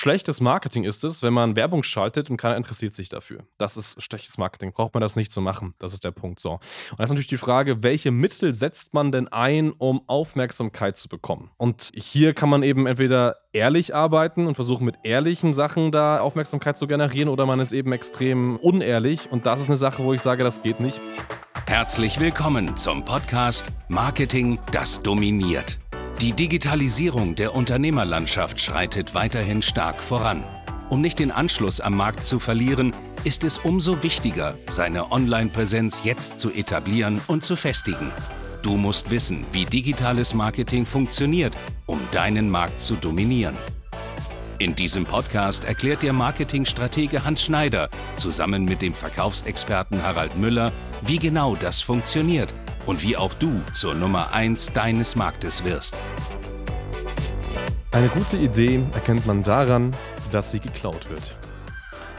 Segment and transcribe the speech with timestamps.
[0.00, 3.40] schlechtes Marketing ist es, wenn man Werbung schaltet und keiner interessiert sich dafür.
[3.58, 4.72] Das ist schlechtes Marketing.
[4.72, 5.74] Braucht man das nicht zu machen.
[5.78, 6.52] Das ist der Punkt so.
[6.52, 6.60] Und
[6.98, 11.50] das ist natürlich die Frage, welche Mittel setzt man denn ein, um Aufmerksamkeit zu bekommen?
[11.58, 16.78] Und hier kann man eben entweder ehrlich arbeiten und versuchen mit ehrlichen Sachen da Aufmerksamkeit
[16.78, 20.22] zu generieren oder man ist eben extrem unehrlich und das ist eine Sache, wo ich
[20.22, 21.00] sage, das geht nicht.
[21.66, 25.79] Herzlich willkommen zum Podcast Marketing, das dominiert.
[26.20, 30.44] Die Digitalisierung der Unternehmerlandschaft schreitet weiterhin stark voran.
[30.90, 32.94] Um nicht den Anschluss am Markt zu verlieren,
[33.24, 38.12] ist es umso wichtiger, seine Online-Präsenz jetzt zu etablieren und zu festigen.
[38.60, 43.56] Du musst wissen, wie digitales Marketing funktioniert, um deinen Markt zu dominieren.
[44.58, 51.18] In diesem Podcast erklärt dir Marketingstratege Hans Schneider zusammen mit dem Verkaufsexperten Harald Müller, wie
[51.18, 52.52] genau das funktioniert
[52.86, 55.96] und wie auch du zur Nummer 1 deines Marktes wirst.
[57.92, 59.92] Eine gute Idee erkennt man daran,
[60.30, 61.36] dass sie geklaut wird.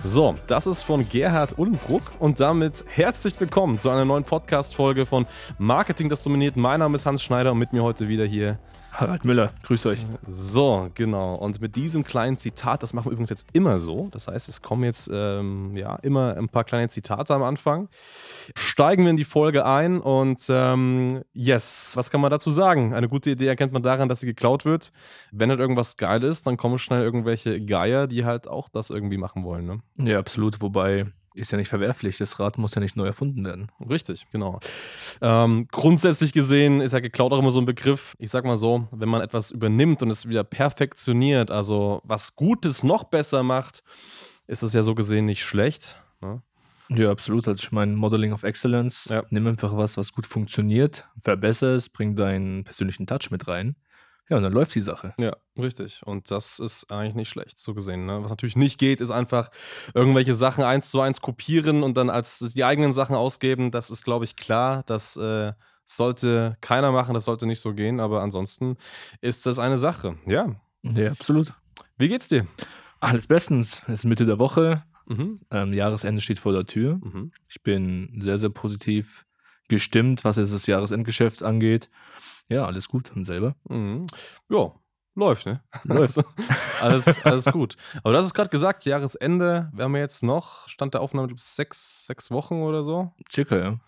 [0.04, 5.28] So, das ist von Gerhard Ullenbruck und damit herzlich willkommen zu einer neuen Podcast-Folge von
[5.60, 6.58] Marketing, das dominiert.
[6.58, 8.58] Mein Name ist Hans Schneider und mit mir heute wieder hier
[8.92, 10.06] Harald Müller, grüß euch.
[10.28, 11.36] So, genau.
[11.36, 14.10] Und mit diesem kleinen Zitat, das machen wir übrigens jetzt immer so.
[14.12, 17.88] Das heißt, es kommen jetzt ähm, ja immer ein paar kleine Zitate am Anfang.
[18.58, 22.94] Steigen wir in die Folge ein und ähm, yes, was kann man dazu sagen?
[22.94, 24.92] Eine gute Idee erkennt man daran, dass sie geklaut wird.
[25.32, 29.18] Wenn halt irgendwas geil ist, dann kommen schnell irgendwelche Geier, die halt auch das irgendwie
[29.18, 29.66] machen wollen.
[29.66, 30.10] Ne?
[30.10, 30.62] Ja, absolut.
[30.62, 32.18] Wobei ist ja nicht verwerflich.
[32.18, 33.72] Das Rad muss ja nicht neu erfunden werden.
[33.90, 34.60] Richtig, genau.
[35.22, 38.16] Ähm, grundsätzlich gesehen ist ja geklaut auch immer so ein Begriff.
[38.20, 42.84] Ich sag mal so, wenn man etwas übernimmt und es wieder perfektioniert, also was Gutes
[42.84, 43.84] noch besser macht,
[44.48, 46.02] ist es ja so gesehen nicht schlecht.
[46.22, 46.42] Ne?
[46.90, 47.48] Ja, absolut.
[47.48, 49.24] Also ich meine, Modeling of Excellence, ja.
[49.30, 53.76] nimm einfach was, was gut funktioniert, verbessere es, bring deinen persönlichen Touch mit rein.
[54.30, 55.14] Ja, und dann läuft die Sache.
[55.20, 56.02] Ja, richtig.
[56.06, 58.06] Und das ist eigentlich nicht schlecht, so gesehen.
[58.06, 58.24] Ne?
[58.24, 59.50] Was natürlich nicht geht, ist einfach
[59.94, 63.72] irgendwelche Sachen eins zu eins kopieren und dann als die eigenen Sachen ausgeben.
[63.72, 64.84] Das ist, glaube ich, klar.
[64.86, 65.52] Das äh,
[65.86, 68.00] sollte keiner machen, das sollte nicht so gehen.
[68.00, 68.78] Aber ansonsten
[69.20, 70.18] ist das eine Sache.
[70.26, 70.56] Ja.
[70.84, 71.54] Ja, absolut.
[71.98, 72.48] Wie geht's dir?
[73.00, 73.82] Alles bestens.
[73.88, 74.84] Es ist Mitte der Woche.
[75.08, 75.42] Mhm.
[75.52, 77.00] Ähm, Jahresende steht vor der Tür.
[77.04, 77.32] Mhm.
[77.50, 79.26] Ich bin sehr, sehr positiv
[79.68, 81.90] gestimmt, was jetzt das Jahresendgeschäft angeht.
[82.52, 83.16] Ja, alles gut.
[83.16, 83.56] Und selber?
[83.70, 84.08] Mhm.
[84.50, 84.74] Ja,
[85.16, 85.62] läuft, ne?
[85.86, 86.20] Läuft.
[86.82, 87.78] alles, alles gut.
[88.04, 92.06] Aber du hast es gerade gesagt, Jahresende, wir haben jetzt noch, Stand der Aufnahme, sechs,
[92.08, 93.14] sechs Wochen oder so.
[93.32, 93.80] Circa, ja.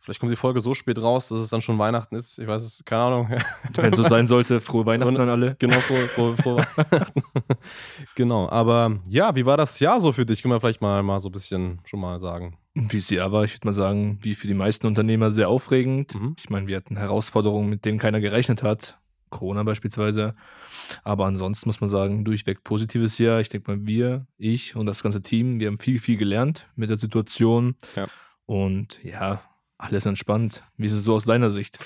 [0.00, 2.38] Vielleicht kommt die Folge so spät raus, dass es dann schon Weihnachten ist.
[2.38, 3.30] Ich weiß es, keine Ahnung.
[3.74, 5.56] Wenn es so sein sollte, frohe Weihnachten an alle.
[5.58, 7.22] Genau, frohe, frohe, frohe Weihnachten.
[8.14, 10.42] genau, aber ja, wie war das Jahr so für dich?
[10.42, 12.58] Können wir vielleicht mal, mal so ein bisschen schon mal sagen.
[12.78, 16.14] Wie ja war, ich würde mal sagen, wie für die meisten Unternehmer sehr aufregend.
[16.14, 16.36] Mhm.
[16.38, 18.98] Ich meine, wir hatten Herausforderungen, mit denen keiner gerechnet hat.
[19.30, 20.34] Corona beispielsweise.
[21.02, 23.40] Aber ansonsten muss man sagen, durchweg positives Jahr.
[23.40, 26.90] Ich denke mal, wir, ich und das ganze Team, wir haben viel, viel gelernt mit
[26.90, 27.76] der Situation.
[27.96, 28.08] Ja.
[28.44, 29.40] Und ja,
[29.78, 30.62] alles entspannt.
[30.76, 31.78] Wie ist es so aus deiner Sicht?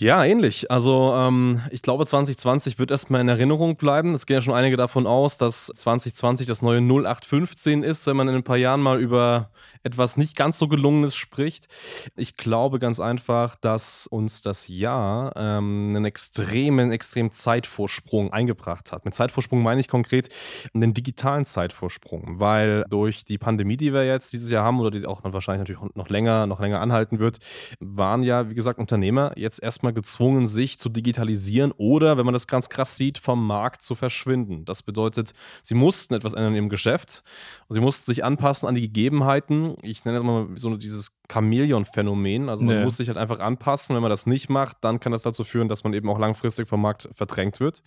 [0.00, 0.70] Ja, ähnlich.
[0.70, 4.14] Also ähm, ich glaube, 2020 wird erstmal in Erinnerung bleiben.
[4.14, 8.26] Es gehen ja schon einige davon aus, dass 2020 das neue 0815 ist, wenn man
[8.28, 9.50] in ein paar Jahren mal über
[9.82, 11.66] etwas nicht ganz so gelungenes spricht.
[12.16, 19.04] Ich glaube ganz einfach, dass uns das Jahr ähm, einen extremen, extremen Zeitvorsprung eingebracht hat.
[19.04, 20.28] Mit Zeitvorsprung meine ich konkret
[20.74, 25.06] einen digitalen Zeitvorsprung, weil durch die Pandemie, die wir jetzt dieses Jahr haben oder die
[25.06, 27.38] auch wahrscheinlich natürlich noch länger, noch länger anhalten wird,
[27.80, 32.46] waren ja, wie gesagt, Unternehmer jetzt erstmal gezwungen, sich zu digitalisieren oder, wenn man das
[32.46, 34.64] ganz krass sieht, vom Markt zu verschwinden.
[34.64, 35.32] Das bedeutet,
[35.62, 37.22] sie mussten etwas ändern im Geschäft
[37.68, 42.48] und sie mussten sich anpassen an die Gegebenheiten ich nenne das mal so dieses Chamäleon-Phänomen.
[42.48, 42.84] Also man nee.
[42.84, 43.94] muss sich halt einfach anpassen.
[43.94, 46.68] Wenn man das nicht macht, dann kann das dazu führen, dass man eben auch langfristig
[46.68, 47.82] vom Markt verdrängt wird.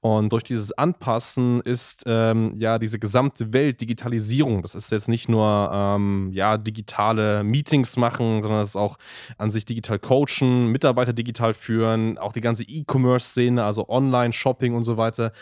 [0.00, 4.62] Und durch dieses Anpassen ist ähm, ja diese gesamte Welt Digitalisierung.
[4.62, 8.96] Das ist jetzt nicht nur ähm, ja, digitale Meetings machen, sondern das ist auch
[9.38, 14.96] an sich digital coachen, Mitarbeiter digital führen, auch die ganze E-Commerce-Szene, also Online-Shopping und so
[14.96, 15.32] weiter,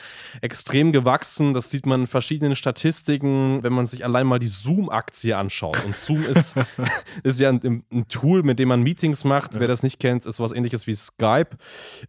[0.41, 1.55] extrem gewachsen.
[1.55, 5.85] Das sieht man in verschiedenen Statistiken, wenn man sich allein mal die Zoom-Aktie anschaut.
[5.85, 6.55] Und Zoom ist,
[7.35, 9.55] ist ja ein, ein, Tool, mit dem man Meetings macht.
[9.55, 9.61] Ja.
[9.61, 11.51] Wer das nicht kennt, ist was ähnliches wie Skype.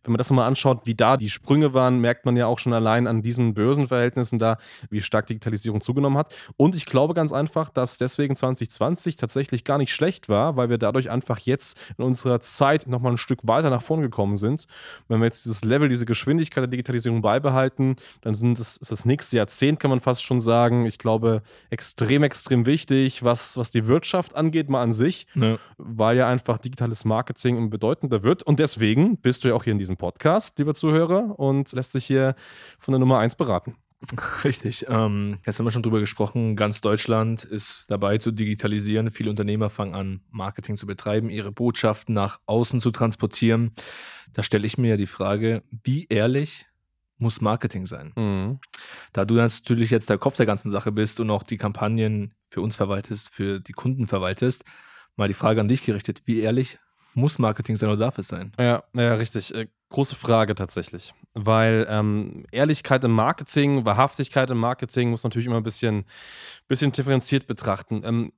[0.04, 2.74] Wenn man das mal anschaut, wie da die Sprünge waren, merkt man ja auch schon
[2.74, 4.58] allein an diesen Börsenverhältnissen da,
[4.90, 6.34] wie stark Digitalisierung zugenommen hat.
[6.58, 10.78] Und ich glaube ganz einfach, dass deswegen 2020 tatsächlich gar nicht schlecht war, weil wir
[10.78, 14.68] dadurch einfach jetzt in unserer Zeit nochmal ein Stück weiter nach vorn gekommen sind.
[15.08, 19.06] Wenn wir jetzt dieses Level, diese Geschwindigkeit der Digitalisierung beibehalten, dann sind das, ist das
[19.06, 20.86] nächste Jahrzehnt, kann man fast schon sagen.
[20.86, 25.58] Ich glaube, extrem, extrem wichtig, was, was die Wirtschaft angeht, mal an sich sich, ja.
[25.78, 28.44] weil ja einfach digitales Marketing bedeutender wird.
[28.44, 32.06] Und deswegen bist du ja auch hier in diesem Podcast, lieber Zuhörer, und lässt sich
[32.06, 32.36] hier
[32.80, 33.76] von der Nummer 1 beraten.
[34.44, 34.86] Richtig.
[34.90, 36.56] Ähm, jetzt haben wir schon drüber gesprochen.
[36.56, 39.12] Ganz Deutschland ist dabei zu digitalisieren.
[39.12, 43.72] Viele Unternehmer fangen an, Marketing zu betreiben, ihre Botschaften nach außen zu transportieren.
[44.34, 46.66] Da stelle ich mir ja die Frage, wie ehrlich
[47.18, 48.12] muss Marketing sein?
[48.16, 48.60] Mhm.
[49.14, 52.62] Da du natürlich jetzt der Kopf der ganzen Sache bist und auch die Kampagnen für
[52.62, 54.66] uns verwaltest, für die Kunden verwaltest,
[55.16, 56.80] mal die Frage an dich gerichtet, wie ehrlich
[57.14, 58.52] muss Marketing sein oder darf es sein?
[58.60, 59.54] Ja, ja, richtig.
[59.54, 61.14] Äh, große Frage tatsächlich.
[61.34, 66.06] Weil ähm, Ehrlichkeit im Marketing, Wahrhaftigkeit im Marketing muss natürlich immer ein bisschen,
[66.68, 68.02] bisschen differenziert betrachten.
[68.04, 68.34] Ähm,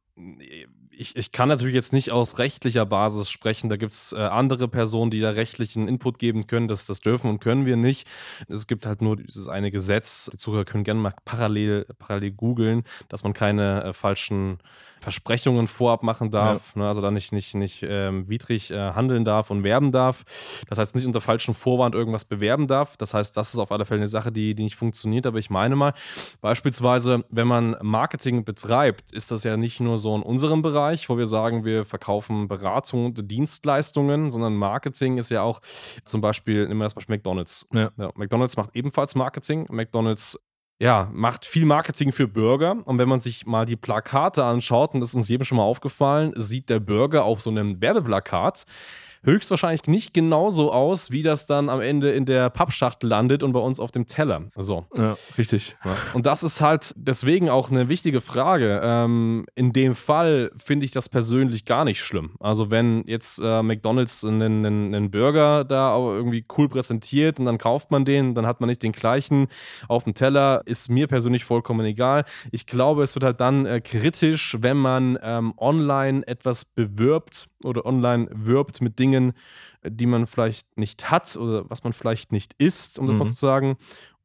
[0.98, 3.70] ich, ich kann natürlich jetzt nicht aus rechtlicher Basis sprechen.
[3.70, 6.68] Da gibt es äh, andere Personen, die da rechtlichen Input geben können.
[6.68, 8.08] Das, das dürfen und können wir nicht.
[8.48, 10.30] Es gibt halt nur dieses eine Gesetz.
[10.32, 14.60] Die Zuhörer können gerne mal parallel, parallel googeln, dass man keine äh, falschen
[15.06, 16.82] Versprechungen vorab machen darf, ja.
[16.82, 20.24] ne, also da nicht, nicht, nicht ähm, widrig äh, handeln darf und werben darf.
[20.68, 22.98] Das heißt, nicht unter falschem Vorwand irgendwas bewerben darf.
[22.98, 25.28] Das heißt, das ist auf alle Fälle eine Sache, die, die nicht funktioniert.
[25.28, 25.94] Aber ich meine mal,
[26.42, 31.20] beispielsweise, wenn man Marketing betreibt, ist das ja nicht nur so in unserem Bereich, wo
[31.20, 35.62] wir sagen, wir verkaufen Beratung und Dienstleistungen, sondern Marketing ist ja auch
[36.04, 37.70] zum Beispiel, nehmen wir das Beispiel McDonalds.
[37.74, 37.92] Ja.
[37.96, 39.68] Ja, McDonalds macht ebenfalls Marketing.
[39.70, 40.40] McDonalds
[40.80, 42.78] ja, macht viel Marketing für Burger.
[42.86, 45.64] Und wenn man sich mal die Plakate anschaut, und das ist uns jedem schon mal
[45.64, 48.66] aufgefallen, sieht der Burger auf so einem Werbeplakat
[49.26, 53.60] höchstwahrscheinlich nicht genauso aus, wie das dann am Ende in der Pappschachtel landet und bei
[53.60, 54.44] uns auf dem Teller.
[54.56, 54.86] So.
[54.96, 55.76] Ja, richtig.
[55.84, 55.96] Ja.
[56.14, 58.82] Und das ist halt deswegen auch eine wichtige Frage.
[58.84, 62.32] Ähm, in dem Fall finde ich das persönlich gar nicht schlimm.
[62.40, 67.58] Also wenn jetzt äh, McDonald's einen, einen, einen Burger da irgendwie cool präsentiert und dann
[67.58, 69.48] kauft man den, dann hat man nicht den gleichen
[69.88, 72.26] auf dem Teller, ist mir persönlich vollkommen egal.
[72.52, 77.86] Ich glaube, es wird halt dann äh, kritisch, wenn man ähm, online etwas bewirbt oder
[77.86, 79.34] online wirbt mit Dingen,
[79.86, 83.20] die man vielleicht nicht hat oder was man vielleicht nicht isst, um das mhm.
[83.20, 83.78] mal zu sagen,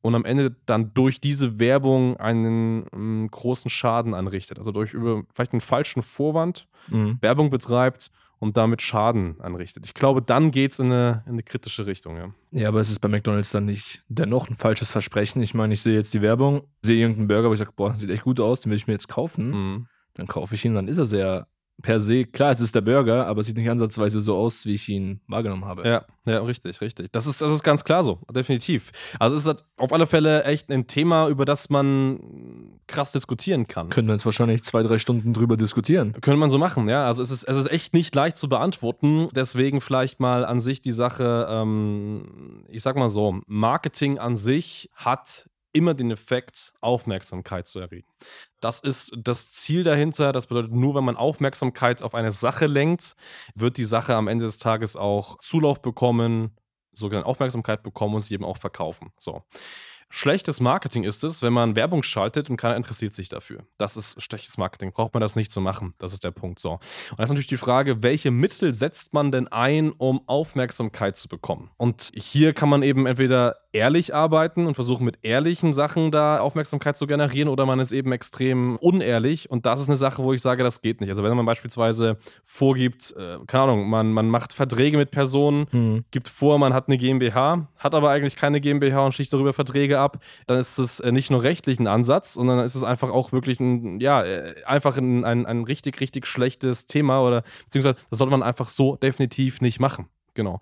[0.03, 4.59] und am Ende dann durch diese Werbung einen, einen ähm, großen Schaden anrichtet.
[4.59, 7.19] Also durch über vielleicht einen falschen Vorwand mhm.
[7.21, 9.85] Werbung betreibt und damit Schaden anrichtet.
[9.85, 12.17] Ich glaube, dann geht es in eine, in eine kritische Richtung.
[12.17, 12.33] Ja.
[12.51, 15.43] ja, aber es ist bei McDonalds dann nicht dennoch ein falsches Versprechen.
[15.43, 18.09] Ich meine, ich sehe jetzt die Werbung, sehe irgendeinen Burger, wo ich sage, boah, sieht
[18.09, 19.51] echt gut aus, den will ich mir jetzt kaufen.
[19.51, 19.87] Mhm.
[20.15, 21.47] Dann kaufe ich ihn, dann ist er sehr
[21.83, 24.75] per se, klar, es ist der Burger, aber es sieht nicht ansatzweise so aus, wie
[24.75, 25.87] ich ihn wahrgenommen habe.
[25.87, 27.11] Ja, ja, richtig, richtig.
[27.13, 28.93] Das ist, das ist ganz klar so, definitiv.
[29.19, 32.21] Also es ist auf alle Fälle echt ein Thema, über das man
[32.87, 33.89] krass diskutieren kann.
[33.89, 36.13] Können wir jetzt wahrscheinlich zwei, drei Stunden drüber diskutieren.
[36.21, 37.07] Können man so machen, ja.
[37.07, 39.29] Also es ist, es ist echt nicht leicht zu beantworten.
[39.35, 44.91] Deswegen vielleicht mal an sich die Sache, ähm, ich sag mal so, Marketing an sich
[44.95, 48.09] hat immer den Effekt, Aufmerksamkeit zu erregen.
[48.61, 50.33] Das ist das Ziel dahinter.
[50.33, 53.15] Das bedeutet, nur wenn man Aufmerksamkeit auf eine Sache lenkt,
[53.55, 56.57] wird die Sache am Ende des Tages auch Zulauf bekommen,
[56.91, 59.13] sogenannte Aufmerksamkeit bekommen und sie eben auch verkaufen.
[59.19, 59.43] So.
[60.13, 63.61] Schlechtes Marketing ist es, wenn man Werbung schaltet und keiner interessiert sich dafür.
[63.79, 64.93] Das ist schlechtes Marketing.
[64.93, 65.95] Braucht man das nicht zu machen.
[65.99, 66.59] Das ist der Punkt.
[66.59, 66.73] So.
[66.73, 66.81] Und
[67.19, 71.71] das ist natürlich die Frage, welche Mittel setzt man denn ein, um Aufmerksamkeit zu bekommen?
[71.77, 76.97] Und hier kann man eben entweder ehrlich arbeiten und versuchen mit ehrlichen Sachen da Aufmerksamkeit
[76.97, 80.43] zu generieren oder man ist eben extrem unehrlich und das ist eine Sache, wo ich
[80.43, 81.11] sage, das geht nicht.
[81.11, 86.05] Also wenn man beispielsweise vorgibt, äh, keine Ahnung, man, man macht Verträge mit Personen, mhm.
[86.11, 90.00] gibt vor, man hat eine GmbH, hat aber eigentlich keine GmbH und schließt darüber Verträge
[90.01, 93.33] ab, dann ist es äh, nicht nur rechtlich ein Ansatz, sondern ist es einfach auch
[93.33, 98.19] wirklich ein, ja, äh, einfach ein, ein, ein richtig, richtig schlechtes Thema oder beziehungsweise das
[98.19, 100.09] sollte man einfach so definitiv nicht machen.
[100.35, 100.61] Genau.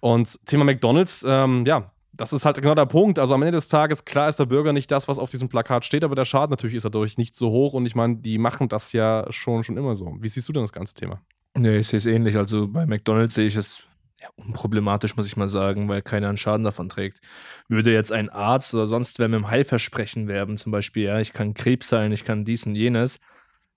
[0.00, 3.18] Und Thema McDonalds, ähm, ja, das ist halt genau der Punkt.
[3.18, 5.84] Also am Ende des Tages, klar ist der Bürger nicht das, was auf diesem Plakat
[5.84, 8.68] steht, aber der Schaden natürlich ist dadurch nicht so hoch und ich meine, die machen
[8.68, 10.16] das ja schon, schon immer so.
[10.20, 11.20] Wie siehst du denn das ganze Thema?
[11.56, 12.36] Nee, ich sehe es ähnlich.
[12.36, 13.82] Also bei McDonalds sehe ich es
[14.20, 17.20] ja, unproblematisch, muss ich mal sagen, weil keiner einen Schaden davon trägt.
[17.68, 21.32] Würde jetzt ein Arzt oder sonst wer mit einem Heilversprechen werben, zum Beispiel, ja, ich
[21.32, 23.20] kann Krebs heilen, ich kann dies und jenes,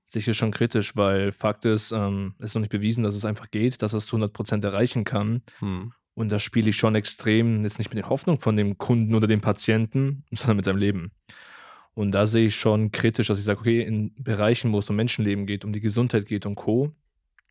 [0.06, 3.82] sicher schon kritisch, weil Fakt ist, ähm, ist noch nicht bewiesen, dass es einfach geht,
[3.82, 5.42] dass es zu 100% erreichen kann.
[5.60, 5.94] Hm.
[6.16, 9.28] Und da spiele ich schon extrem, jetzt nicht mit den Hoffnungen von dem Kunden oder
[9.28, 11.12] dem Patienten, sondern mit seinem Leben.
[11.96, 14.96] Und da sehe ich schon kritisch, dass ich sage, okay, in Bereichen, wo es um
[14.96, 16.92] Menschenleben geht, um die Gesundheit geht und Co.,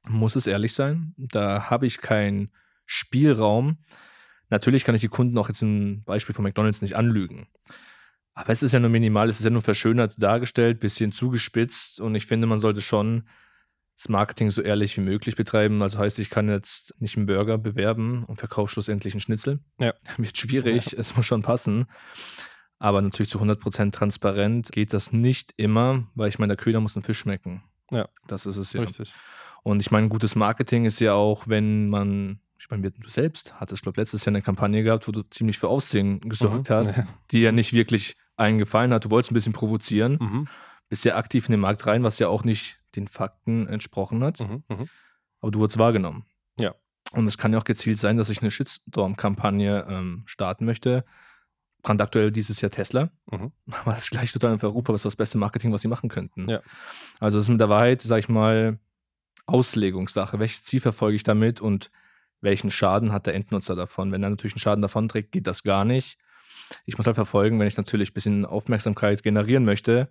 [0.05, 1.15] muss es ehrlich sein.
[1.17, 2.51] Da habe ich keinen
[2.93, 3.79] Spielraum.
[4.51, 7.47] Natürlich kann ich die Kunden auch jetzt im Beispiel von McDonalds nicht anlügen.
[8.35, 12.15] Aber es ist ja nur minimal, es ist ja nur verschönert dargestellt, bisschen zugespitzt und
[12.15, 13.29] ich finde, man sollte schon
[13.97, 15.83] das Marketing so ehrlich wie möglich betreiben.
[15.83, 19.61] Also heißt, ich kann jetzt nicht einen Burger bewerben und verkaufe schlussendlich einen Schnitzel.
[19.79, 19.95] Ja.
[20.19, 20.99] Wird schwierig, ja.
[20.99, 21.87] es muss schon passen.
[22.79, 26.97] Aber natürlich zu 100% transparent geht das nicht immer, weil ich meine, der Köder muss
[26.97, 27.63] einen Fisch schmecken.
[27.91, 28.09] Ja.
[28.27, 28.83] Das ist es ja.
[28.83, 29.15] Richtig.
[29.63, 33.83] Und ich meine, gutes Marketing ist ja auch, wenn man, ich meine, du selbst hattest,
[33.83, 36.75] glaube letztes Jahr eine Kampagne gehabt, wo du ziemlich für Aufsehen gesorgt mhm.
[36.75, 36.95] hast,
[37.33, 40.49] die ja nicht wirklich einen gefallen hat, du wolltest ein bisschen provozieren, Mhm.
[40.88, 44.38] bist ja aktiv in den Markt rein, was ja auch nicht den Fakten entsprochen hat,
[44.38, 44.62] Mhm.
[44.69, 44.88] Mhm.
[45.40, 46.25] aber du wurdest wahrgenommen.
[46.57, 46.76] Ja.
[47.11, 51.04] Und es kann ja auch gezielt sein, dass ich eine Shitstorm-Kampagne ähm, starten möchte.
[51.83, 53.11] Brandaktuell dieses Jahr Tesla.
[53.28, 53.50] Mhm.
[53.83, 56.49] Aber das gleich total für Europa, was ist das beste Marketing, was sie machen könnten.
[56.49, 56.61] Ja.
[57.19, 58.78] Also es ist mit der Wahrheit, sag ich mal,
[59.47, 60.38] Auslegungssache.
[60.38, 61.90] Welches Ziel verfolge ich damit und
[62.43, 64.13] welchen Schaden hat der Endnutzer davon?
[64.13, 66.19] Wenn er natürlich einen Schaden davon trägt, geht das gar nicht.
[66.85, 70.09] Ich muss halt verfolgen, wenn ich natürlich ein bisschen Aufmerksamkeit generieren möchte,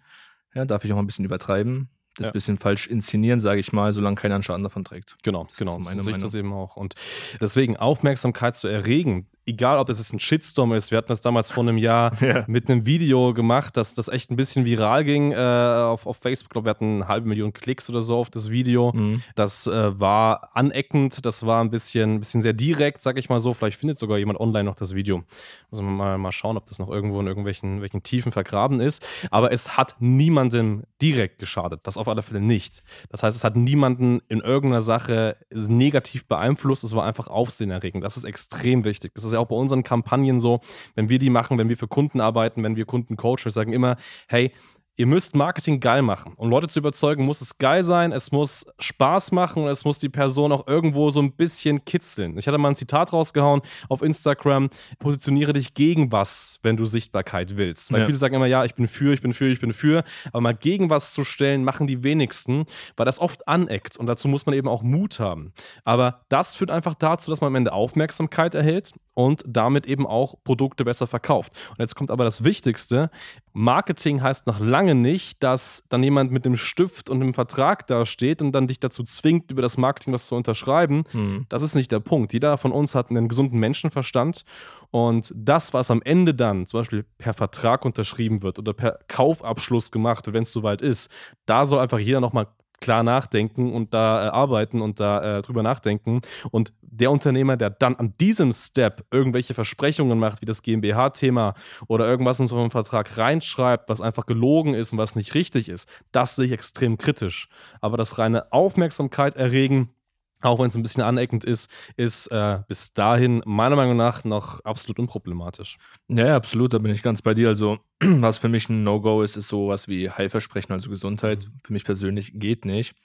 [0.53, 1.89] ja, darf ich auch mal ein bisschen übertreiben.
[2.17, 2.33] Das Ja.
[2.33, 5.15] bisschen falsch inszenieren, sage ich mal, solange keiner einen Schaden davon trägt.
[5.23, 5.77] Genau, Das genau.
[5.77, 6.75] ist So meine sehe ich das eben auch.
[6.75, 6.95] Und
[7.39, 10.91] deswegen Aufmerksamkeit zu erregen, egal ob das jetzt ein Shitstorm ist.
[10.91, 12.43] Wir hatten das damals vor einem Jahr Ja.
[12.47, 16.49] mit einem Video gemacht, dass das echt ein bisschen viral ging äh, auf, auf Facebook.
[16.49, 18.91] Ich glaube, wir hatten eine halbe Million Klicks oder so auf das Video.
[18.93, 19.23] Mhm.
[19.35, 23.39] Das äh, war aneckend, das war ein bisschen, ein bisschen sehr direkt, sag ich mal
[23.39, 23.53] so.
[23.53, 25.23] Vielleicht findet sogar jemand online noch das Video.
[25.71, 29.05] Muss man mal, mal schauen, ob das noch irgendwo in irgendwelchen welchen Tiefen vergraben ist.
[29.31, 31.81] Aber es hat niemandem direkt geschadet.
[31.83, 32.83] Das auf alle Fälle nicht.
[33.09, 36.83] Das heißt, es hat niemanden in irgendeiner Sache negativ beeinflusst.
[36.83, 38.03] Es war einfach aufsehenerregend.
[38.03, 39.13] Das ist extrem wichtig.
[39.15, 40.59] Das ist ja auch bei unseren Kampagnen so,
[40.95, 43.73] wenn wir die machen, wenn wir für Kunden arbeiten, wenn wir Kunden coachen, wir sagen
[43.73, 43.97] immer,
[44.27, 44.51] hey,
[44.97, 46.33] Ihr müsst Marketing geil machen.
[46.35, 49.99] Um Leute zu überzeugen, muss es geil sein, es muss Spaß machen und es muss
[49.99, 52.37] die Person auch irgendwo so ein bisschen kitzeln.
[52.37, 54.69] Ich hatte mal ein Zitat rausgehauen auf Instagram:
[54.99, 57.91] Positioniere dich gegen was, wenn du Sichtbarkeit willst.
[57.93, 58.05] Weil Ja.
[58.05, 60.03] viele sagen immer, ja, ich bin für, ich bin für, ich bin für.
[60.33, 62.65] Aber mal gegen was zu stellen, machen die wenigsten,
[62.97, 65.53] weil das oft aneckt und dazu muss man eben auch Mut haben.
[65.85, 70.35] Aber das führt einfach dazu, dass man am Ende Aufmerksamkeit erhält und damit eben auch
[70.43, 71.53] Produkte besser verkauft.
[71.71, 73.09] Und jetzt kommt aber das Wichtigste:
[73.53, 78.05] Marketing heißt noch lange nicht, dass dann jemand mit dem Stift und dem Vertrag da
[78.05, 81.03] steht und dann dich dazu zwingt, über das Marketing was zu unterschreiben.
[81.13, 81.45] Mhm.
[81.49, 82.33] Das ist nicht der Punkt.
[82.33, 84.45] Jeder von uns hat einen gesunden Menschenverstand
[84.91, 89.91] und das, was am Ende dann zum Beispiel per Vertrag unterschrieben wird oder per Kaufabschluss
[89.91, 91.09] gemacht wird, wenn es soweit ist,
[91.45, 92.47] da soll einfach jeder nochmal
[92.81, 96.21] klar nachdenken und da äh, arbeiten und da äh, drüber nachdenken.
[96.49, 101.53] Und der Unternehmer, der dann an diesem Step irgendwelche Versprechungen macht, wie das GmbH-Thema
[101.87, 105.69] oder irgendwas in so einen Vertrag reinschreibt, was einfach gelogen ist und was nicht richtig
[105.69, 107.47] ist, das sehe ich extrem kritisch.
[107.79, 109.93] Aber das reine Aufmerksamkeit erregen,
[110.41, 114.59] auch wenn es ein bisschen aneckend ist, ist äh, bis dahin meiner Meinung nach noch
[114.65, 115.77] absolut unproblematisch.
[116.07, 117.49] Ja, ja, absolut, da bin ich ganz bei dir.
[117.49, 121.47] Also, was für mich ein No-Go ist, ist sowas wie Heilversprechen, also Gesundheit.
[121.63, 122.95] Für mich persönlich geht nicht.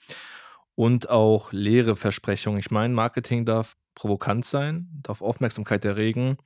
[0.75, 2.59] Und auch leere Versprechungen.
[2.59, 6.37] Ich meine, Marketing darf provokant sein, darf Aufmerksamkeit erregen.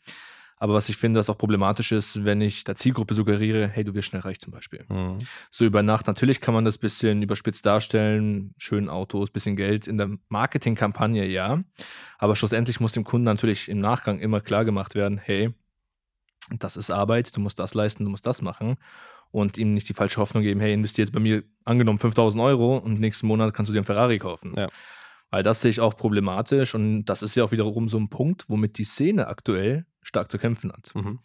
[0.61, 3.95] Aber was ich finde, das auch problematisch ist, wenn ich der Zielgruppe suggeriere, hey, du
[3.95, 4.85] wirst schnell reich zum Beispiel.
[4.89, 5.17] Mhm.
[5.49, 9.87] So über Nacht, natürlich kann man das ein bisschen überspitzt darstellen, schön Autos, bisschen Geld
[9.87, 11.63] in der Marketingkampagne, ja.
[12.19, 15.51] Aber schlussendlich muss dem Kunden natürlich im Nachgang immer klar gemacht werden, hey,
[16.51, 18.75] das ist Arbeit, du musst das leisten, du musst das machen.
[19.31, 22.77] Und ihm nicht die falsche Hoffnung geben, hey, investier jetzt bei mir angenommen 5000 Euro
[22.77, 24.53] und nächsten Monat kannst du dir einen Ferrari kaufen.
[24.55, 24.69] Ja.
[25.31, 28.45] Weil das sehe ich auch problematisch und das ist ja auch wiederum so ein Punkt,
[28.47, 30.93] womit die Szene aktuell stark zu kämpfen hat.
[30.93, 31.19] Mhm.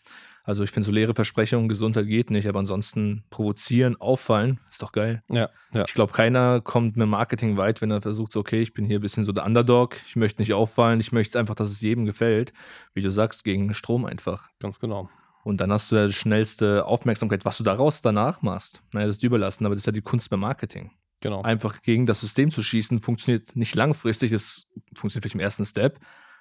[0.47, 4.93] Also ich finde so leere Versprechungen, Gesundheit geht nicht, aber ansonsten provozieren, auffallen, ist doch
[4.93, 5.25] geil.
[5.29, 5.85] Ja, ja.
[5.85, 9.01] Ich glaube, keiner kommt mit Marketing weit, wenn er versucht, so, okay, ich bin hier
[9.01, 12.05] ein bisschen so der Underdog, ich möchte nicht auffallen, ich möchte einfach, dass es jedem
[12.05, 12.53] gefällt.
[12.95, 14.49] Wie du sagst, gegen Strom einfach.
[14.61, 15.11] Ganz genau.
[15.43, 17.45] Und dann hast du ja die schnellste Aufmerksamkeit.
[17.45, 20.31] Was du daraus danach machst, naja, das ist überlassen, aber das ist ja die Kunst
[20.31, 20.93] beim Marketing.
[21.21, 21.43] Genau.
[21.43, 25.99] Einfach gegen das System zu schießen, funktioniert nicht langfristig, das funktioniert vielleicht im ersten Step,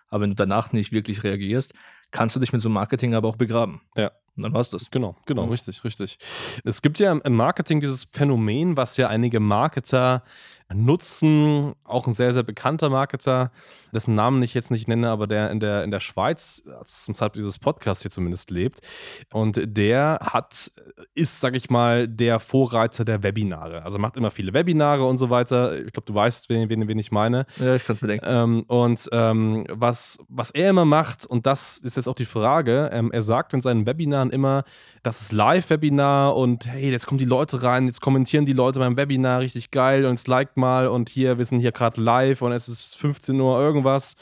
[0.09, 1.73] aber wenn du danach nicht wirklich reagierst,
[2.11, 3.81] kannst du dich mit so einem Marketing aber auch begraben.
[3.95, 4.11] Ja.
[4.37, 4.89] Und dann war's das.
[4.91, 5.51] Genau, genau, Mhm.
[5.51, 6.17] richtig, richtig.
[6.63, 10.23] Es gibt ja im Marketing dieses Phänomen, was ja einige Marketer
[10.73, 13.51] nutzen, auch ein sehr, sehr bekannter Marketer,
[13.93, 17.13] dessen Namen ich jetzt nicht nenne, aber der in der, in der Schweiz äh, zum
[17.15, 18.79] Zeitpunkt dieses Podcasts hier zumindest lebt.
[19.31, 20.71] Und der hat,
[21.13, 23.83] ist, sag ich mal, der Vorreiter der Webinare.
[23.83, 25.77] Also macht immer viele Webinare und so weiter.
[25.85, 27.45] Ich glaube, du weißt, wen, wen, wen ich meine.
[27.57, 28.25] Ja, ich kann es bedenken.
[28.27, 32.89] Ähm, und ähm, was, was er immer macht, und das ist jetzt auch die Frage,
[32.91, 34.63] ähm, er sagt in seinen Webinaren immer,
[35.03, 38.97] das ist Live-Webinar und hey, jetzt kommen die Leute rein, jetzt kommentieren die Leute beim
[38.97, 42.51] Webinar richtig geil und es liked mal und hier, wir sind hier gerade live und
[42.51, 44.15] es ist 15 Uhr irgendwas.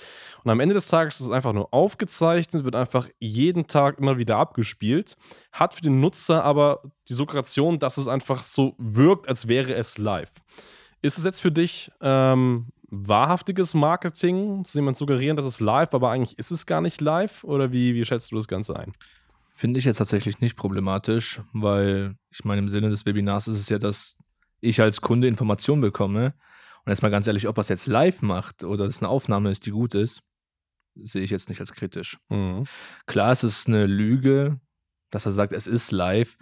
[0.43, 4.17] Und am Ende des Tages ist es einfach nur aufgezeichnet, wird einfach jeden Tag immer
[4.17, 5.15] wieder abgespielt,
[5.53, 9.97] hat für den Nutzer aber die Suggestion, dass es einfach so wirkt, als wäre es
[9.97, 10.31] live.
[11.01, 16.11] Ist es jetzt für dich ähm, wahrhaftiges Marketing, zu jemand suggerieren, dass es live, aber
[16.11, 17.43] eigentlich ist es gar nicht live?
[17.43, 18.91] Oder wie, wie schätzt du das Ganze ein?
[19.55, 23.69] Finde ich jetzt tatsächlich nicht problematisch, weil ich meine, im Sinne des Webinars ist es
[23.69, 24.15] ja, dass
[24.61, 26.33] ich als Kunde Informationen bekomme.
[26.83, 29.51] Und jetzt mal ganz ehrlich, ob er es jetzt live macht oder es eine Aufnahme
[29.51, 30.21] ist, die gut ist,
[30.95, 32.17] sehe ich jetzt nicht als kritisch.
[32.29, 32.65] Mhm.
[33.05, 34.59] Klar, es ist eine Lüge,
[35.11, 36.35] dass er sagt, es ist live,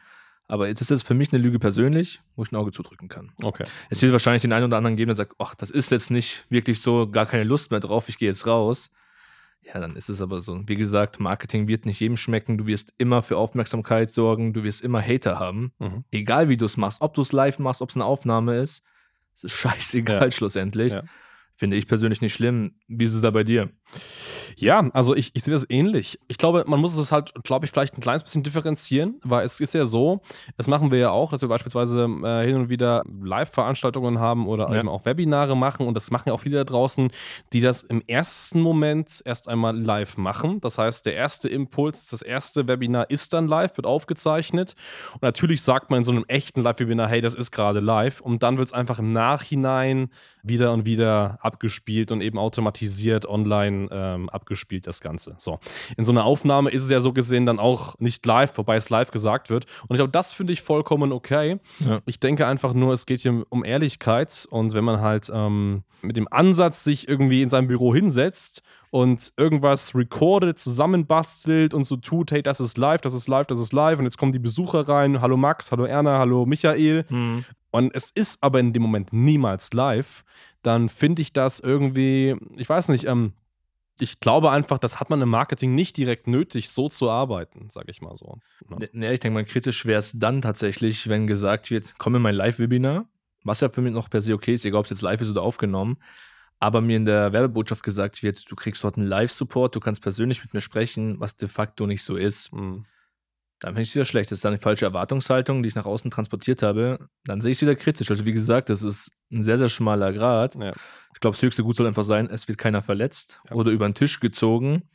[0.51, 3.31] Aber das ist für mich eine Lüge persönlich, wo ich ein Auge zudrücken kann.
[3.41, 3.63] Okay.
[3.89, 6.45] Es wird wahrscheinlich den einen oder anderen geben, der sagt, ach, das ist jetzt nicht
[6.49, 8.91] wirklich so, gar keine Lust mehr drauf, ich gehe jetzt raus.
[9.63, 10.61] Ja, dann ist es aber so.
[10.67, 12.57] Wie gesagt, Marketing wird nicht jedem schmecken.
[12.57, 14.53] Du wirst immer für Aufmerksamkeit sorgen.
[14.53, 15.71] Du wirst immer Hater haben.
[15.79, 16.03] Mhm.
[16.11, 17.01] Egal wie du es machst.
[17.01, 18.83] Ob du es live machst, ob es eine Aufnahme ist.
[19.35, 20.31] Es ist scheißegal ja.
[20.31, 20.93] schlussendlich.
[20.93, 21.03] Ja.
[21.55, 22.79] Finde ich persönlich nicht schlimm.
[22.87, 23.69] Wie ist es da bei dir?
[24.55, 26.19] Ja, also ich, ich sehe das ähnlich.
[26.27, 29.59] Ich glaube, man muss es halt, glaube ich, vielleicht ein kleines bisschen differenzieren, weil es
[29.59, 30.21] ist ja so,
[30.57, 34.69] das machen wir ja auch, dass wir beispielsweise äh, hin und wieder Live-Veranstaltungen haben oder
[34.71, 34.79] ja.
[34.79, 37.11] eben auch Webinare machen und das machen ja auch viele da draußen,
[37.53, 40.61] die das im ersten Moment erst einmal live machen.
[40.61, 44.75] Das heißt, der erste Impuls, das erste Webinar ist dann live, wird aufgezeichnet
[45.13, 48.43] und natürlich sagt man in so einem echten Live-Webinar, hey, das ist gerade live und
[48.43, 50.09] dann wird es einfach im Nachhinein
[50.43, 55.35] wieder und wieder abgespielt und eben automatisiert online ähm, abgespielt, das Ganze.
[55.37, 55.59] So.
[55.97, 58.89] In so einer Aufnahme ist es ja so gesehen dann auch nicht live, wobei es
[58.89, 59.65] live gesagt wird.
[59.83, 61.59] Und ich glaube, das finde ich vollkommen okay.
[61.79, 62.01] Ja.
[62.05, 66.17] Ich denke einfach nur, es geht hier um Ehrlichkeit und wenn man halt ähm, mit
[66.17, 72.31] dem Ansatz sich irgendwie in seinem Büro hinsetzt und irgendwas recordet, zusammenbastelt und so tut,
[72.31, 74.87] hey, das ist live, das ist live, das ist live und jetzt kommen die Besucher
[74.87, 77.45] rein, hallo Max, hallo Erna, hallo Michael mhm.
[77.71, 80.23] und es ist aber in dem Moment niemals live,
[80.61, 83.33] dann finde ich das irgendwie, ich weiß nicht, ähm,
[84.01, 87.91] ich glaube einfach, das hat man im Marketing nicht direkt nötig, so zu arbeiten, sage
[87.91, 88.39] ich mal so.
[88.67, 88.89] Ne?
[88.93, 92.33] Ne, ich denke mal, kritisch wäre es dann tatsächlich, wenn gesagt wird, komm in mein
[92.33, 93.05] Live-Webinar,
[93.43, 95.29] was ja für mich noch per se okay ist, egal ob es jetzt live ist
[95.29, 95.97] oder aufgenommen,
[96.59, 100.43] aber mir in der Werbebotschaft gesagt wird, du kriegst dort einen Live-Support, du kannst persönlich
[100.43, 102.51] mit mir sprechen, was de facto nicht so ist.
[102.53, 102.85] Mhm.
[103.61, 104.31] Dann finde ich es wieder schlecht.
[104.31, 107.07] Das ist dann eine falsche Erwartungshaltung, die ich nach außen transportiert habe.
[107.25, 108.09] Dann sehe ich es wieder kritisch.
[108.09, 110.55] Also, wie gesagt, das ist ein sehr, sehr schmaler Grad.
[110.55, 110.73] Ja.
[111.13, 113.55] Ich glaube, das höchste Gut soll einfach sein, es wird keiner verletzt ja.
[113.55, 114.89] oder über den Tisch gezogen.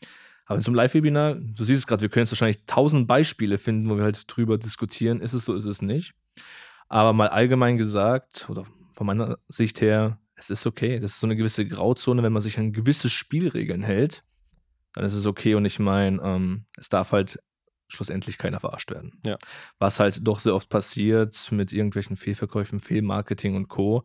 [0.47, 3.97] Aber zum Live-Webinar, du siehst es gerade, wir können jetzt wahrscheinlich tausend Beispiele finden, wo
[3.97, 5.21] wir halt drüber diskutieren.
[5.21, 6.15] Ist es so, ist es nicht.
[6.89, 10.99] Aber mal allgemein gesagt, oder von meiner Sicht her, es ist okay.
[10.99, 14.23] Das ist so eine gewisse Grauzone, wenn man sich an gewisse Spielregeln hält,
[14.93, 15.55] dann ist es okay.
[15.55, 17.41] Und ich meine, ähm, es darf halt
[17.89, 19.21] schlussendlich keiner verarscht werden.
[19.25, 19.37] Ja.
[19.79, 24.05] Was halt doch sehr oft passiert mit irgendwelchen Fehlverkäufen, Fehlmarketing und Co.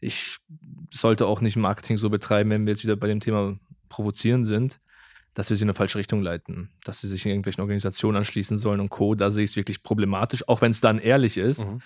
[0.00, 0.38] Ich
[0.92, 3.58] sollte auch nicht Marketing so betreiben, wenn wir jetzt wieder bei dem Thema
[3.88, 4.80] provozieren sind,
[5.36, 8.56] dass wir sie in eine falsche Richtung leiten, dass sie sich in irgendwelchen Organisationen anschließen
[8.56, 9.14] sollen und Co.
[9.14, 11.66] Da sehe ich es wirklich problematisch, auch wenn es dann ehrlich ist.
[11.66, 11.82] Mhm.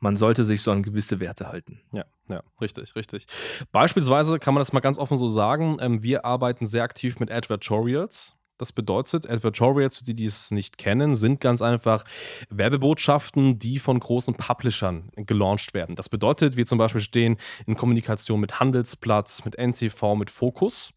[0.00, 1.80] Man sollte sich so an gewisse Werte halten.
[1.92, 3.26] Ja, ja, richtig, richtig.
[3.72, 7.30] Beispielsweise kann man das mal ganz offen so sagen, ähm, wir arbeiten sehr aktiv mit
[7.30, 8.36] Advertorials.
[8.60, 12.04] Das bedeutet, Advertorials, für die, die es nicht kennen, sind ganz einfach
[12.50, 15.96] Werbebotschaften, die von großen Publishern gelauncht werden.
[15.96, 20.92] Das bedeutet, wir zum Beispiel stehen in Kommunikation mit Handelsplatz, mit NCV, mit Focus.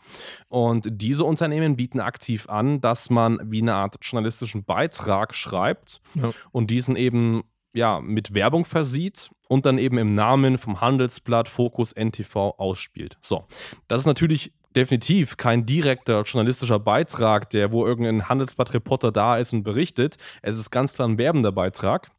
[0.49, 6.31] Und diese Unternehmen bieten aktiv an, dass man wie eine Art journalistischen Beitrag schreibt ja.
[6.51, 11.93] und diesen eben ja, mit Werbung versieht und dann eben im Namen vom Handelsblatt Focus
[11.93, 13.17] NTV ausspielt.
[13.21, 13.45] So,
[13.87, 19.63] das ist natürlich definitiv kein direkter journalistischer Beitrag, der wo irgendein Handelsblatt-Reporter da ist und
[19.63, 20.17] berichtet.
[20.41, 22.11] Es ist ganz klar ein werbender Beitrag.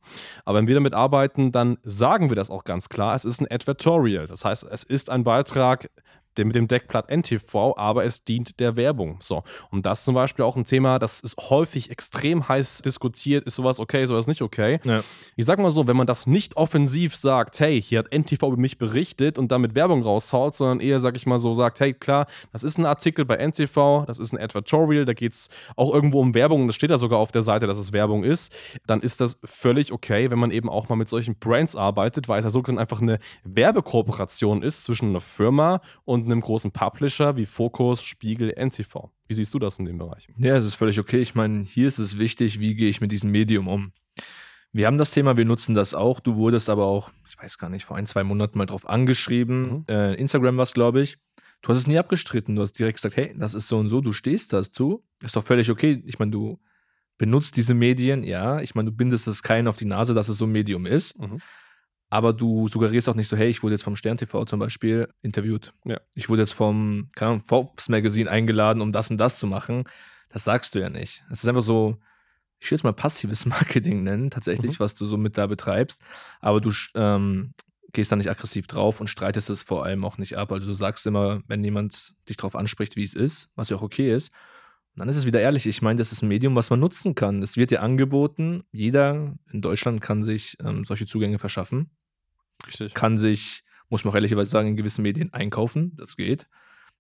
[0.44, 3.14] Aber wenn wir damit arbeiten, dann sagen wir das auch ganz klar.
[3.14, 4.26] Es ist ein Advertorial.
[4.26, 5.90] Das heißt, es ist ein Beitrag
[6.36, 9.18] der mit dem Deckblatt NTV, aber es dient der Werbung.
[9.20, 9.42] So.
[9.70, 13.46] Und das ist zum Beispiel auch ein Thema, das ist häufig extrem heiß diskutiert.
[13.46, 14.80] Ist sowas okay, sowas nicht okay?
[14.84, 15.02] Ja.
[15.36, 18.56] Ich sag mal so, wenn man das nicht offensiv sagt, hey, hier hat NTV über
[18.56, 22.26] mich berichtet und damit Werbung raushaut, sondern eher, sag ich mal so, sagt, hey, klar,
[22.52, 26.20] das ist ein Artikel bei NTV, das ist ein Advertorial, da geht es auch irgendwo
[26.20, 28.54] um Werbung, das steht da sogar auf der Seite, dass es Werbung ist,
[28.86, 32.38] dann ist das völlig okay, wenn man eben auch mal mit solchen Brands arbeitet, weil
[32.38, 36.72] es ja so gesehen einfach eine Werbekooperation ist zwischen einer Firma und und einem großen
[36.72, 39.10] Publisher wie Focus, Spiegel, NTV.
[39.26, 40.28] Wie siehst du das in dem Bereich?
[40.38, 41.18] Ja, es ist völlig okay.
[41.20, 43.92] Ich meine, hier ist es wichtig, wie gehe ich mit diesem Medium um.
[44.72, 46.20] Wir haben das Thema, wir nutzen das auch.
[46.20, 49.62] Du wurdest aber auch, ich weiß gar nicht, vor ein, zwei Monaten mal drauf angeschrieben.
[49.62, 49.84] Mhm.
[49.88, 51.18] Äh, Instagram war es, glaube ich.
[51.62, 52.56] Du hast es nie abgestritten.
[52.56, 55.04] Du hast direkt gesagt, hey, das ist so und so, du stehst dazu.
[55.22, 56.02] Ist doch völlig okay.
[56.06, 56.58] Ich meine, du
[57.16, 58.60] benutzt diese Medien, ja.
[58.60, 61.18] Ich meine, du bindest es keinen auf die Nase, dass es so ein Medium ist.
[61.18, 61.40] Mhm
[62.10, 65.08] aber du suggerierst auch nicht so, hey, ich wurde jetzt vom Stern TV zum Beispiel
[65.22, 65.72] interviewt.
[65.84, 66.00] Ja.
[66.14, 69.84] Ich wurde jetzt vom, keine Ahnung, Forbes Magazine eingeladen, um das und das zu machen.
[70.28, 71.24] Das sagst du ja nicht.
[71.30, 71.98] Es ist einfach so,
[72.60, 74.84] ich will es mal passives Marketing nennen, tatsächlich, mhm.
[74.84, 76.02] was du so mit da betreibst.
[76.40, 77.54] Aber du ähm,
[77.92, 80.52] gehst da nicht aggressiv drauf und streitest es vor allem auch nicht ab.
[80.52, 83.82] Also du sagst immer, wenn jemand dich darauf anspricht, wie es ist, was ja auch
[83.82, 84.30] okay ist,
[84.94, 85.66] und dann ist es wieder ehrlich.
[85.66, 87.42] Ich meine, das ist ein Medium, was man nutzen kann.
[87.42, 88.62] Es wird dir angeboten.
[88.70, 91.90] Jeder in Deutschland kann sich ähm, solche Zugänge verschaffen.
[92.64, 92.94] Richtig.
[92.94, 95.96] Kann sich, muss man auch ehrlicherweise sagen, in gewissen Medien einkaufen.
[95.96, 96.46] Das geht.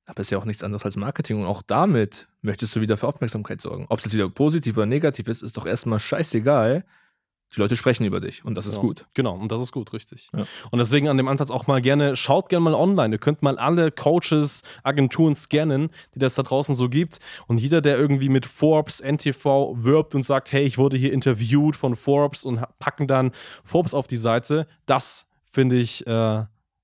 [0.06, 1.40] Aber es ist ja auch nichts anderes als Marketing.
[1.40, 3.86] Und auch damit möchtest du wieder für Aufmerksamkeit sorgen.
[3.88, 6.84] Ob es jetzt wieder positiv oder negativ ist, ist doch erstmal scheißegal.
[7.54, 8.86] Die Leute sprechen über dich und das ist genau.
[8.88, 9.06] gut.
[9.14, 10.28] Genau, und das ist gut, richtig.
[10.36, 10.44] Ja.
[10.70, 13.14] Und deswegen an dem Ansatz auch mal gerne, schaut gerne mal online.
[13.14, 17.18] Ihr könnt mal alle Coaches, Agenturen scannen, die das da draußen so gibt.
[17.46, 21.76] Und jeder, der irgendwie mit Forbes, NTV wirbt und sagt, hey, ich wurde hier interviewt
[21.76, 23.30] von Forbes und packen dann
[23.64, 26.10] Forbes auf die Seite, das finde ich, äh,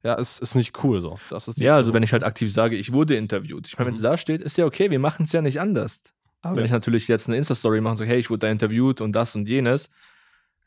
[0.03, 1.19] ja, ist, ist nicht cool so.
[1.31, 3.67] Das ist ja, also wenn ich halt aktiv sage, ich wurde interviewt.
[3.67, 4.05] Ich meine, wenn es Mhm.
[4.05, 6.01] da steht, ist ja okay, wir machen es ja nicht anders.
[6.43, 6.67] Aber wenn Ja.
[6.67, 9.35] ich natürlich jetzt eine Insta-Story mache und sage, hey, ich wurde da interviewt und das
[9.37, 9.91] und jenes,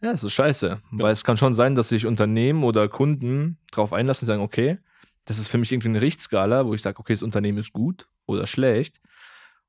[0.03, 0.81] ja, das ist scheiße.
[0.91, 4.79] Weil es kann schon sein, dass sich Unternehmen oder Kunden darauf einlassen und sagen, okay,
[5.23, 8.09] das ist für mich irgendwie eine Richtskala, wo ich sage, okay, das Unternehmen ist gut
[8.25, 8.99] oder schlecht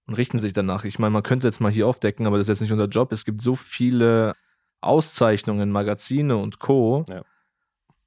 [0.06, 0.84] und richten sich danach.
[0.84, 3.12] Ich meine, man könnte jetzt mal hier aufdecken, aber das ist jetzt nicht unser Job.
[3.12, 4.34] Es gibt so viele
[4.80, 7.04] Auszeichnungen, Magazine und Co.
[7.08, 7.22] Ja.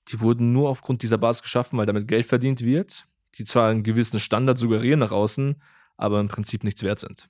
[0.10, 3.84] Die wurden nur aufgrund dieser Basis geschaffen, weil damit Geld verdient wird, die zwar einen
[3.84, 5.62] gewissen Standard suggerieren nach außen,
[5.96, 7.30] aber im Prinzip nichts wert sind.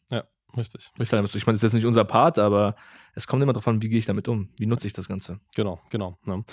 [0.55, 0.91] Richtig.
[0.99, 2.75] Ich meine, das ist jetzt nicht unser Part, aber
[3.13, 4.49] es kommt immer darauf an, wie gehe ich damit um?
[4.57, 5.39] Wie nutze ich das Ganze?
[5.55, 6.17] Genau, genau.
[6.25, 6.43] Ja.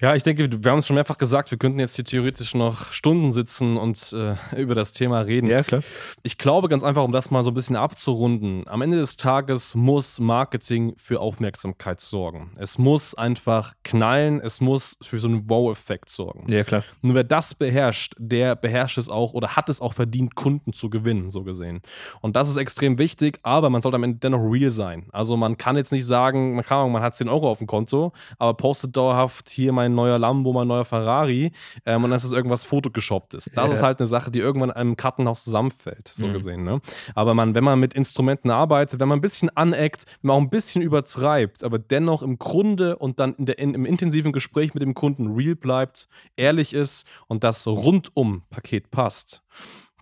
[0.00, 2.92] Ja, ich denke, wir haben es schon mehrfach gesagt, wir könnten jetzt hier theoretisch noch
[2.92, 5.48] Stunden sitzen und äh, über das Thema reden.
[5.48, 5.82] Ja, klar.
[6.22, 9.74] Ich glaube ganz einfach, um das mal so ein bisschen abzurunden, am Ende des Tages
[9.74, 12.52] muss Marketing für Aufmerksamkeit sorgen.
[12.58, 16.46] Es muss einfach knallen, es muss für so einen Wow-Effekt sorgen.
[16.48, 16.84] Ja, klar.
[17.02, 20.90] Nur wer das beherrscht, der beherrscht es auch oder hat es auch verdient, Kunden zu
[20.90, 21.82] gewinnen, so gesehen.
[22.20, 25.08] Und das ist extrem wichtig, aber man sollte am Ende dennoch real sein.
[25.10, 28.12] Also man kann jetzt nicht sagen, man kann man hat 10 Euro auf dem Konto,
[28.38, 31.52] aber postet dauerhaft hier mein neuer Lambo, mein neuer Ferrari
[31.86, 33.50] ähm, und dann ist es irgendwas Photoshopptes.
[33.54, 36.32] Das ist halt eine Sache, die irgendwann in einem Kartenhaus zusammenfällt, so Mhm.
[36.32, 36.64] gesehen.
[36.64, 36.80] Ne?
[37.14, 40.40] Aber man, wenn man mit Instrumenten arbeitet, wenn man ein bisschen aneckt, wenn man auch
[40.40, 44.74] ein bisschen übertreibt, aber dennoch im Grunde und dann in der, in, im intensiven Gespräch
[44.74, 49.42] mit dem Kunden real bleibt, ehrlich ist und das Rundum-Paket passt,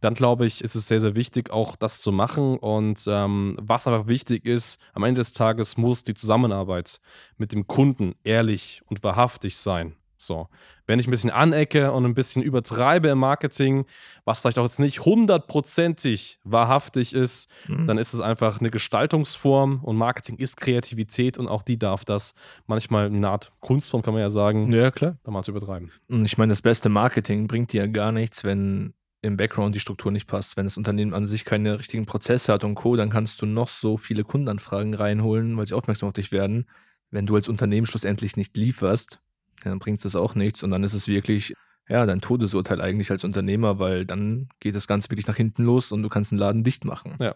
[0.01, 2.59] dann glaube ich, ist es sehr, sehr wichtig, auch das zu machen.
[2.59, 7.01] Und ähm, was einfach wichtig ist, am Ende des Tages muss die Zusammenarbeit
[7.39, 9.97] mit dem Kunden ehrlich und wahrhaftig sein.
[10.19, 10.49] So,
[10.87, 13.85] wenn ich ein bisschen anecke und ein bisschen übertreibe im Marketing,
[14.25, 17.87] was vielleicht auch jetzt nicht hundertprozentig wahrhaftig ist, Mhm.
[17.87, 22.35] dann ist es einfach eine Gestaltungsform und Marketing ist Kreativität und auch die darf das
[22.67, 25.17] manchmal eine Art Kunstform, kann man ja sagen, Ja, klar.
[25.25, 25.91] da mal zu übertreiben.
[26.09, 28.95] Und ich meine, das beste Marketing bringt dir ja gar nichts, wenn
[29.27, 30.57] im Background die Struktur nicht passt.
[30.57, 33.69] Wenn das Unternehmen an sich keine richtigen Prozesse hat und Co., dann kannst du noch
[33.69, 36.67] so viele Kundenanfragen reinholen, weil sie aufmerksam auf dich werden.
[37.11, 39.21] Wenn du als Unternehmen schlussendlich nicht lieferst,
[39.62, 41.55] dann bringt es auch nichts und dann ist es wirklich
[41.89, 45.93] ja, dein Todesurteil eigentlich als Unternehmer, weil dann geht das Ganze wirklich nach hinten los
[45.93, 47.15] und du kannst den Laden dicht machen.
[47.21, 47.35] Ja.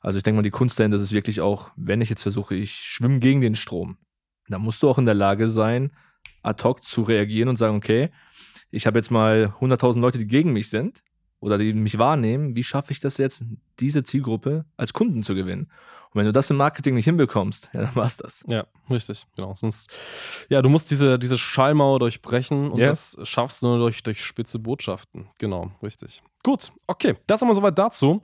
[0.00, 2.72] Also ich denke mal, die Kunst dahinter ist wirklich auch, wenn ich jetzt versuche, ich
[2.76, 3.98] schwimme gegen den Strom,
[4.48, 5.92] dann musst du auch in der Lage sein,
[6.42, 8.10] ad hoc zu reagieren und sagen, okay,
[8.70, 11.02] ich habe jetzt mal 100.000 Leute, die gegen mich sind
[11.40, 12.54] oder die mich wahrnehmen.
[12.56, 13.42] Wie schaffe ich das jetzt,
[13.80, 15.70] diese Zielgruppe als Kunden zu gewinnen?
[16.12, 18.44] Und wenn du das im Marketing nicht hinbekommst, ja, dann war's das.
[18.48, 19.54] Ja, richtig, genau.
[19.54, 19.88] Sonst,
[20.48, 22.88] ja, du musst diese, diese Schallmauer durchbrechen und Ja.
[22.88, 25.28] das schaffst du nur durch, durch spitze Botschaften.
[25.38, 26.22] Genau, richtig.
[26.42, 28.22] Gut, okay, das haben wir soweit dazu.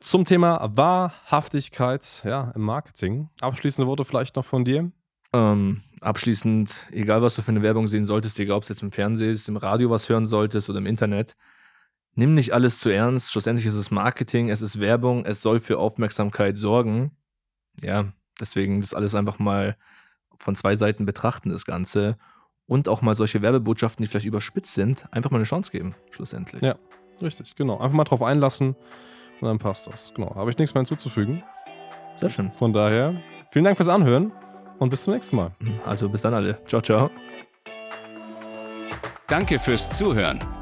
[0.00, 3.28] Zum Thema Wahrhaftigkeit ja, im Marketing.
[3.40, 4.90] Abschließende Worte vielleicht noch von dir.
[5.32, 8.92] Ähm, abschließend, egal was du für eine Werbung sehen solltest, egal ob es jetzt im
[8.92, 11.36] Fernsehen ist, im Radio was hören solltest oder im Internet,
[12.14, 13.32] nimm nicht alles zu ernst.
[13.32, 17.16] Schlussendlich ist es Marketing, es ist Werbung, es soll für Aufmerksamkeit sorgen.
[17.80, 19.76] Ja, deswegen das alles einfach mal
[20.36, 22.16] von zwei Seiten betrachten, das Ganze.
[22.66, 26.62] Und auch mal solche Werbebotschaften, die vielleicht überspitzt sind, einfach mal eine Chance geben, schlussendlich.
[26.62, 26.76] Ja.
[27.20, 27.78] Richtig, genau.
[27.78, 28.74] Einfach mal drauf einlassen
[29.40, 30.12] und dann passt das.
[30.14, 31.42] Genau, habe ich nichts mehr hinzuzufügen.
[32.16, 32.52] Sehr schön.
[32.56, 33.20] Von daher,
[33.50, 34.32] vielen Dank fürs Anhören
[34.78, 35.52] und bis zum nächsten Mal.
[35.86, 36.58] Also bis dann alle.
[36.66, 37.10] Ciao, ciao.
[39.28, 40.61] Danke fürs Zuhören.